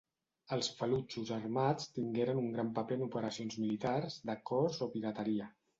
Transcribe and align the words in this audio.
Els 0.55 0.69
falutxos 0.77 1.33
armats 1.35 1.91
tingueren 1.99 2.41
un 2.47 2.49
gran 2.57 2.73
paper 2.81 2.99
en 3.01 3.07
operacions 3.11 3.61
militars, 3.67 4.21
de 4.31 4.41
cors 4.53 4.85
o 4.89 4.95
pirateria. 4.99 5.55